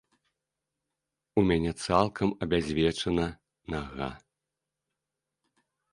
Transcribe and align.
У 1.41 1.43
мяне 1.49 1.71
цалкам 1.85 2.33
абязвечана 2.45 3.27
нага. 3.75 4.09